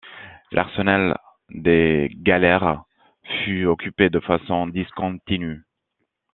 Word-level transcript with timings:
L'arsenal 0.51 1.15
des 1.51 2.09
galères 2.23 2.83
fut 3.45 3.65
occupé 3.67 4.09
de 4.09 4.19
façon 4.19 4.65
discontinue. 4.65 5.61